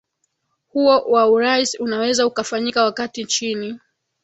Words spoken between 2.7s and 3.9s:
wakati chini